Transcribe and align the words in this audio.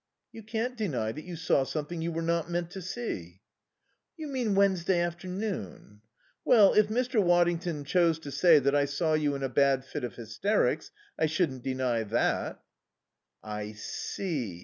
"You 0.31 0.41
can't 0.41 0.75
deny 0.75 1.11
that 1.11 1.25
you 1.25 1.35
saw 1.35 1.63
something 1.63 2.01
you 2.01 2.11
were 2.11 2.23
not 2.23 2.49
meant 2.49 2.71
to 2.71 2.81
see." 2.81 3.39
"You 4.17 4.25
mean 4.29 4.55
Wednesday 4.55 4.99
afternoon? 4.99 6.01
Well, 6.43 6.73
if 6.73 6.87
Mr. 6.87 7.21
Waddington 7.21 7.83
chose 7.83 8.17
to 8.21 8.31
say 8.31 8.57
that 8.57 8.73
I 8.73 8.85
saw 8.85 9.13
you 9.13 9.35
in 9.35 9.43
a 9.43 9.47
bad 9.47 9.85
fit 9.85 10.03
of 10.03 10.15
hysterics 10.15 10.89
I 11.19 11.27
shouldn't 11.27 11.61
deny 11.61 12.01
that." 12.01 12.63
"I 13.43 13.73
see. 13.73 14.59